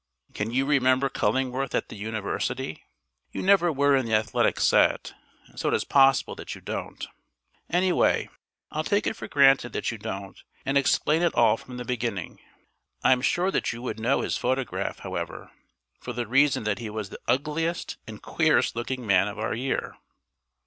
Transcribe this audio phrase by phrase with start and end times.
[0.33, 2.87] Can you remember Cullingworth at the University?
[3.31, 5.13] You never were in the athletic set,
[5.45, 7.07] and so it is possible that you don't.
[7.69, 8.27] Anyway,
[8.71, 12.39] I'll take it for granted that you don't, and explain it all from the beginning.
[13.03, 15.51] I'm sure that you would know his photograph, however,
[15.99, 19.99] for the reason that he was the ugliest and queerest looking man of our year.